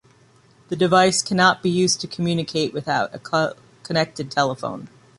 [0.69, 3.53] The device cannot be used to communicate without a
[3.83, 4.89] connected telephone.